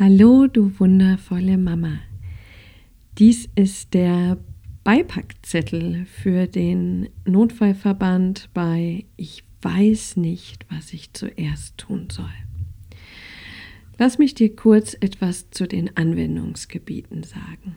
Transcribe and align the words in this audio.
Hallo, 0.00 0.46
du 0.46 0.78
wundervolle 0.78 1.58
Mama. 1.58 1.98
Dies 3.18 3.48
ist 3.56 3.94
der 3.94 4.38
Beipackzettel 4.84 6.06
für 6.06 6.46
den 6.46 7.08
Notfallverband 7.24 8.48
bei 8.54 9.06
Ich 9.16 9.42
weiß 9.60 10.16
nicht, 10.18 10.66
was 10.70 10.92
ich 10.92 11.12
zuerst 11.14 11.78
tun 11.78 12.10
soll. 12.12 12.30
Lass 13.98 14.18
mich 14.18 14.34
dir 14.34 14.54
kurz 14.54 14.96
etwas 15.00 15.50
zu 15.50 15.66
den 15.66 15.96
Anwendungsgebieten 15.96 17.24
sagen. 17.24 17.76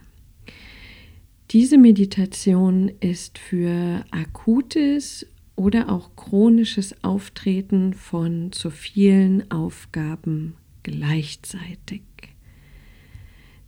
Diese 1.49 1.79
Meditation 1.79 2.91
ist 2.99 3.39
für 3.39 4.05
akutes 4.11 5.25
oder 5.55 5.89
auch 5.89 6.15
chronisches 6.15 7.03
Auftreten 7.03 7.95
von 7.95 8.51
zu 8.51 8.69
vielen 8.69 9.49
Aufgaben 9.49 10.53
gleichzeitig. 10.83 12.01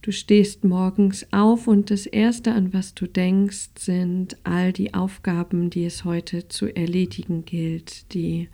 Du 0.02 0.12
stehst 0.12 0.66
morgens 0.66 1.26
auf 1.32 1.66
und 1.66 1.90
das 1.90 2.06
Erste, 2.06 2.52
an 2.52 2.74
was 2.74 2.94
du 2.94 3.08
denkst, 3.08 3.70
sind 3.80 4.38
all 4.44 4.74
die 4.74 4.94
Aufgaben, 4.94 5.70
die 5.70 5.86
es 5.86 6.04
heute 6.04 6.50
zu 6.50 6.68
erledigen 6.76 7.46
gilt. 7.46 8.14
Die 8.14 8.50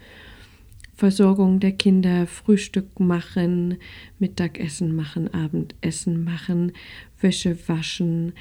Versorgung 0.93 1.59
der 1.59 1.71
Kinder, 1.71 2.27
Frühstück 2.27 2.99
machen, 2.99 3.77
Mittagessen 4.19 4.95
machen, 4.95 5.33
Abendessen 5.33 6.23
machen, 6.23 6.73
Wäsche 7.19 7.57
waschen, 7.67 8.33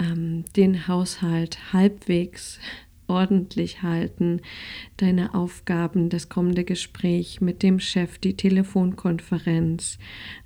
ähm, 0.00 0.44
den 0.56 0.88
Haushalt 0.88 1.72
halbwegs 1.72 2.58
ordentlich 3.08 3.82
halten, 3.82 4.40
deine 4.96 5.34
Aufgaben, 5.34 6.08
das 6.08 6.28
kommende 6.28 6.64
Gespräch 6.64 7.40
mit 7.40 7.62
dem 7.62 7.80
Chef, 7.80 8.18
die 8.18 8.34
Telefonkonferenz, 8.34 9.98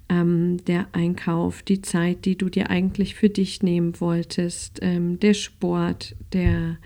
ähm, 0.09 0.59
der 0.67 0.89
Einkauf, 0.93 1.63
die 1.63 1.83
Zeit, 1.83 2.25
die 2.25 2.37
du 2.37 2.49
dir 2.49 2.71
eigentlich 2.71 3.15
für 3.15 3.29
dich 3.29 3.63
nehmen 3.63 4.01
wolltest, 4.01 4.81
ähm, 4.83 5.19
der 5.21 5.35
Sport, 5.35 6.17
der 6.33 6.79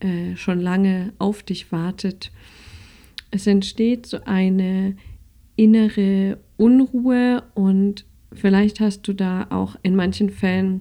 äh, 0.00 0.36
schon 0.36 0.60
lange 0.60 1.12
auf 1.18 1.42
dich 1.42 1.70
wartet. 1.72 2.32
Es 3.30 3.46
entsteht 3.46 4.06
so 4.06 4.18
eine 4.24 4.96
innere 5.56 6.38
Unruhe 6.56 7.42
und 7.54 8.04
vielleicht 8.32 8.80
hast 8.80 9.06
du 9.06 9.12
da 9.12 9.46
auch 9.50 9.76
in 9.82 9.94
manchen 9.94 10.30
Fällen 10.30 10.80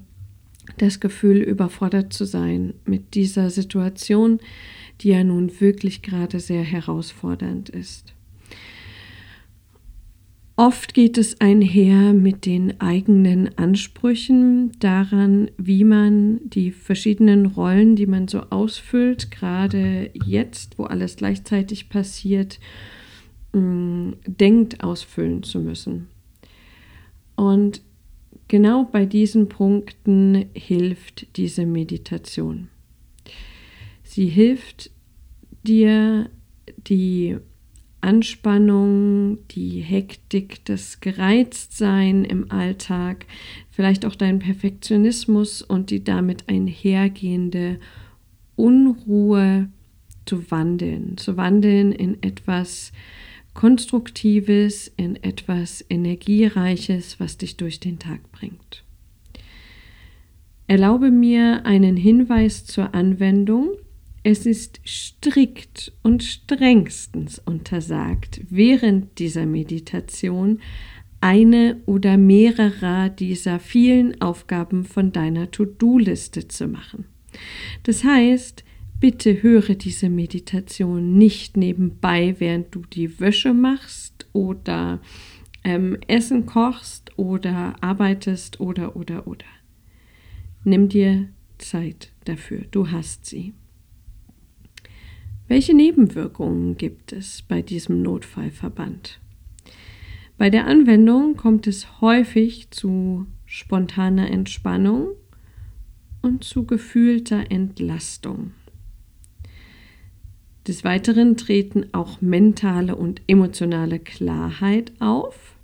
das 0.78 1.00
Gefühl, 1.00 1.38
überfordert 1.38 2.14
zu 2.14 2.26
sein 2.26 2.74
mit 2.86 3.14
dieser 3.16 3.50
Situation, 3.50 4.40
die 5.02 5.10
ja 5.10 5.24
nun 5.24 5.60
wirklich 5.60 6.02
gerade 6.02 6.40
sehr 6.40 6.64
herausfordernd 6.64 7.70
ist. 7.70 8.14
Oft 10.56 10.94
geht 10.94 11.18
es 11.18 11.42
einher 11.42 12.14
mit 12.14 12.46
den 12.46 12.80
eigenen 12.80 13.58
Ansprüchen 13.58 14.72
daran, 14.80 15.50
wie 15.58 15.84
man 15.84 16.42
die 16.44 16.72
verschiedenen 16.72 17.48
Rollen, 17.48 17.96
die 17.96 18.06
man 18.06 18.28
so 18.28 18.42
ausfüllt, 18.52 19.32
gerade 19.32 20.12
jetzt, 20.14 20.78
wo 20.78 20.84
alles 20.84 21.16
gleichzeitig 21.16 21.90
passiert, 21.90 22.60
mm, 23.54 24.12
denkt 24.28 24.84
ausfüllen 24.84 25.42
zu 25.42 25.60
müssen. 25.60 26.08
Und 27.36 27.82
genau 28.48 28.84
bei 28.86 29.06
diesen 29.06 29.50
Punkten 29.50 30.46
hilft 30.54 31.38
diese 31.38 31.66
Meditation. 31.66 32.70
Sie 34.04 34.28
hilft 34.28 34.92
dir, 35.64 36.30
die 36.88 37.38
Anspannung, 38.02 39.38
die 39.52 39.80
Hektik, 39.80 40.66
das 40.66 41.00
Gereiztsein 41.00 42.26
im 42.26 42.52
Alltag, 42.52 43.26
vielleicht 43.72 44.06
auch 44.06 44.16
dein 44.16 44.40
Perfektionismus 44.40 45.62
und 45.62 45.90
die 45.90 46.04
damit 46.04 46.50
einhergehende 46.50 47.80
Unruhe 48.56 49.70
zu 50.26 50.52
wandeln, 50.52 51.18
zu 51.18 51.38
wandeln 51.38 51.92
in 51.92 52.22
etwas 52.22 52.92
Konstruktives, 53.54 54.92
in 54.98 55.16
etwas 55.24 55.86
Energiereiches, 55.90 57.20
was 57.20 57.38
dich 57.38 57.58
durch 57.58 57.80
den 57.80 58.00
Tag 58.00 58.32
bringt. 58.32 58.84
Erlaube 60.68 61.12
mir 61.12 61.66
einen 61.66 61.98
Hinweis 61.98 62.66
zur 62.66 62.96
Anwendung. 62.96 63.72
Es 64.24 64.46
ist 64.46 64.80
strikt 64.86 65.92
und 66.02 66.24
strengstens 66.24 67.40
untersagt, 67.40 68.42
während 68.50 69.20
dieser 69.20 69.46
Meditation 69.46 70.60
eine 71.20 71.82
oder 71.86 72.18
mehrere 72.18 73.10
dieser 73.10 73.60
vielen 73.60 74.22
Aufgaben 74.22 74.84
von 74.84 75.12
deiner 75.12 75.52
To-Do-Liste 75.52 76.48
zu 76.48 76.68
machen. 76.68 77.06
Das 77.84 78.04
heißt, 78.04 78.64
Bitte 79.04 79.44
höre 79.44 79.76
diese 79.76 80.10
Meditation 80.10 81.18
nicht 81.18 81.58
nebenbei, 81.58 82.36
während 82.38 82.74
du 82.74 82.84
die 82.84 83.20
Wäsche 83.20 83.54
machst 83.54 84.28
oder 84.32 85.02
ähm, 85.66 85.98
Essen 86.08 86.46
kochst 86.46 87.12
oder 87.18 87.76
arbeitest 87.82 88.62
oder 88.62 88.96
oder 88.96 89.28
oder. 89.28 89.44
Nimm 90.64 90.88
dir 90.88 91.28
Zeit 91.58 92.14
dafür, 92.24 92.62
du 92.72 92.92
hast 92.92 93.26
sie. 93.26 93.52
Welche 95.50 95.76
Nebenwirkungen 95.76 96.78
gibt 96.78 97.12
es 97.12 97.42
bei 97.42 97.62
diesem 97.62 98.04
Notfallverband? 98.04 99.20
Bei 100.38 100.50
der 100.50 100.66
Anwendung 100.66 101.36
kommt 101.36 101.68
es 101.68 102.00
häufig 102.00 102.72
zu 102.72 103.28
spontaner 103.46 104.32
Entspannung 104.32 105.10
und 106.22 106.46
zu 106.46 106.66
gefühlter 106.66 107.52
Entlastung. 107.52 108.54
Des 110.68 110.86
Weiteren 110.86 111.36
treten 111.36 111.88
auch 111.92 112.22
mentale 112.22 112.96
und 112.96 113.22
emotionale 113.28 114.00
Klarheit 114.00 114.94
auf. 115.00 115.58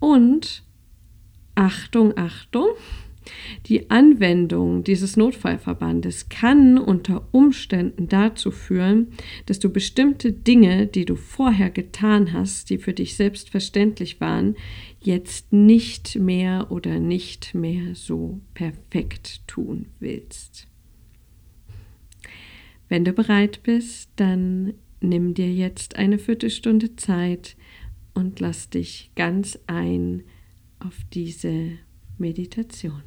Und 0.00 0.64
Achtung, 1.54 2.16
Achtung, 2.16 2.70
die 3.66 3.90
Anwendung 3.90 4.82
dieses 4.82 5.16
Notfallverbandes 5.16 6.28
kann 6.28 6.78
unter 6.78 7.28
Umständen 7.30 8.08
dazu 8.08 8.50
führen, 8.50 9.08
dass 9.46 9.60
du 9.60 9.70
bestimmte 9.70 10.32
Dinge, 10.32 10.88
die 10.88 11.04
du 11.04 11.14
vorher 11.14 11.70
getan 11.70 12.32
hast, 12.32 12.70
die 12.70 12.78
für 12.78 12.92
dich 12.92 13.16
selbstverständlich 13.16 14.20
waren, 14.20 14.56
jetzt 15.00 15.52
nicht 15.52 16.16
mehr 16.16 16.66
oder 16.70 16.98
nicht 16.98 17.54
mehr 17.54 17.94
so 17.94 18.40
perfekt 18.54 19.46
tun 19.46 19.86
willst. 20.00 20.66
Wenn 22.92 23.06
du 23.06 23.14
bereit 23.14 23.62
bist, 23.62 24.10
dann 24.16 24.74
nimm 25.00 25.32
dir 25.32 25.50
jetzt 25.50 25.96
eine 25.96 26.18
Viertelstunde 26.18 26.94
Zeit 26.94 27.56
und 28.12 28.38
lass 28.38 28.68
dich 28.68 29.12
ganz 29.16 29.58
ein 29.66 30.24
auf 30.78 30.98
diese 31.10 31.78
Meditation. 32.18 33.02